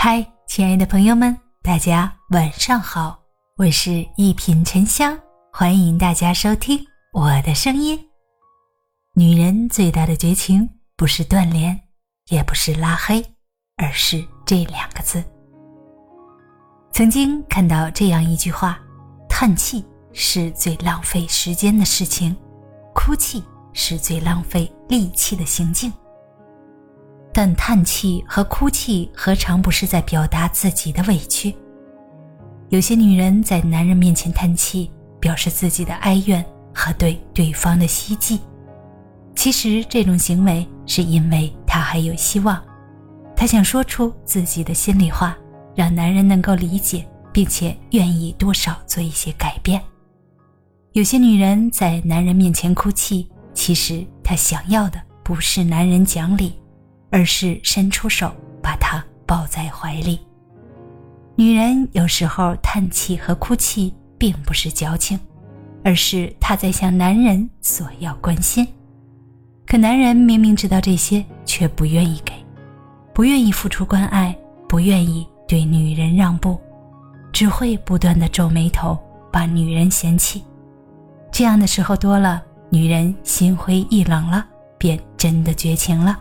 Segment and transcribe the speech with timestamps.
[0.00, 3.18] 嗨，亲爱的朋友们，大家晚上好，
[3.56, 5.18] 我是一品沉香，
[5.52, 6.78] 欢迎大家收听
[7.12, 7.98] 我的声音。
[9.16, 11.76] 女人最大的绝情，不是断联，
[12.28, 13.20] 也不是拉黑，
[13.76, 15.20] 而是这两个字。
[16.92, 18.78] 曾经看到这样一句话：
[19.28, 22.36] 叹气是最浪费时间的事情，
[22.94, 23.42] 哭泣
[23.72, 25.92] 是最浪费力气的行径。
[27.38, 31.54] 但叹气和哭泣何尝不是在表达自己的委屈？
[32.68, 38.40] 有些女人在男人面前叹气，表示自己的哀怨和对对方的希冀。
[39.36, 42.60] 其实这种行为是因为她还有希望，
[43.36, 45.38] 她想说出自己的心里话，
[45.76, 49.80] 让男人能够理解，并且愿意多少做一些改变。
[50.90, 56.52] 有些女人在男人面前哭泣，其实她想要的不是男人讲理。
[57.10, 60.20] 而是伸出手把他抱在怀里。
[61.36, 65.18] 女人有时候叹气和哭泣，并不是矫情，
[65.84, 68.66] 而是她在向男人索要关心。
[69.64, 72.32] 可男人明明知道这些，却不愿意给，
[73.14, 74.36] 不愿意付出关爱，
[74.68, 76.58] 不愿意对女人让步，
[77.32, 78.98] 只会不断的皱眉头，
[79.30, 80.42] 把女人嫌弃。
[81.30, 84.44] 这样的时候多了，女人心灰意冷了，
[84.76, 86.18] 便真的绝情了。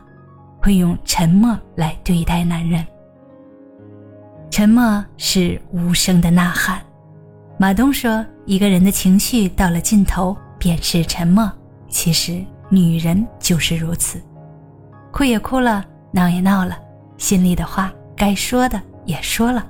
[0.68, 2.86] 会用沉默来对待男人。
[4.50, 6.82] 沉默是无声的呐喊。
[7.58, 11.50] 马东说：“一个人的情绪到了尽头，便是沉默。”
[11.88, 14.22] 其实，女人就是如此，
[15.10, 16.78] 哭也哭了，闹也闹了，
[17.18, 19.66] 心里的话该说的也说了，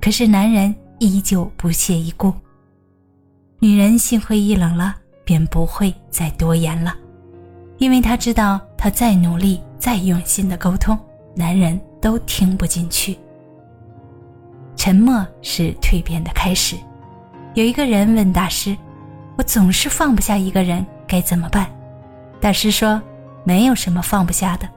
[0.00, 2.32] 可是男人依旧不屑一顾。
[3.58, 6.96] 女人心灰意冷了，便不会再多言了，
[7.76, 9.60] 因为她知道，她再努力。
[9.78, 10.98] 再用心的沟通，
[11.34, 13.16] 男人都听不进去。
[14.76, 16.76] 沉默是蜕变的开始。
[17.54, 18.76] 有一个人问大师
[19.36, 21.66] ：“我总是放不下一个人，该怎么办？”
[22.40, 23.00] 大师说
[23.44, 24.68] ：“没有什么放不下的。”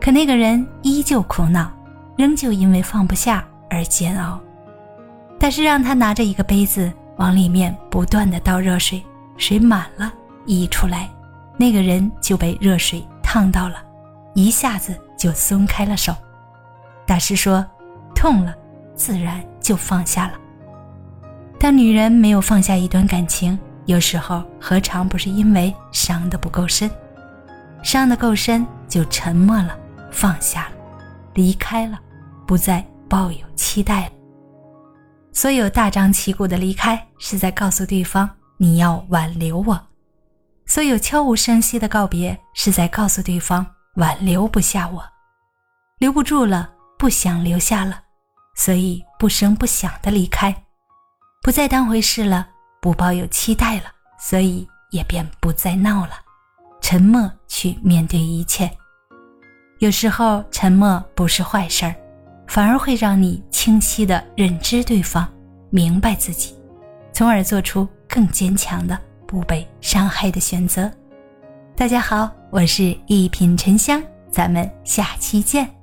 [0.00, 1.70] 可那个人依旧苦恼，
[2.16, 4.40] 仍旧因为放不下而煎熬。
[5.38, 9.02] 大师让他拿着一个杯子，往里面不断的倒热水，
[9.36, 10.12] 水满了
[10.46, 11.08] 溢出来，
[11.56, 13.76] 那个人就被热水烫到了。
[14.34, 16.14] 一下子就松开了手，
[17.06, 17.64] 大师说
[18.14, 18.54] ：“痛了，
[18.94, 20.34] 自然就放下了。”
[21.58, 26.90] 当女人没有放下一段感情，有时候何尝不是因为伤得不够深？
[27.82, 29.76] 伤得够深，就沉默了，
[30.10, 31.04] 放下了，
[31.34, 31.98] 离开了，
[32.46, 34.12] 不再抱有期待了。
[35.32, 39.76] 所有大张旗鼓的离开，是在告诉对方你要挽留我；
[40.66, 43.66] 所有悄无声息的告别，是在告诉对方。
[43.96, 45.02] 挽留不下我，
[45.98, 48.00] 留不住了，不想留下了，
[48.54, 50.54] 所以不声不响的离开，
[51.42, 52.48] 不再当回事了，
[52.80, 53.84] 不抱有期待了，
[54.16, 56.12] 所以也便不再闹了，
[56.80, 58.70] 沉默去面对一切。
[59.80, 61.94] 有时候沉默不是坏事儿，
[62.46, 65.28] 反而会让你清晰的认知对方，
[65.68, 66.54] 明白自己，
[67.12, 68.96] 从而做出更坚强的、
[69.26, 70.88] 不被伤害的选择。
[71.76, 72.39] 大家好。
[72.52, 75.79] 我是一品沉香，咱们下期见。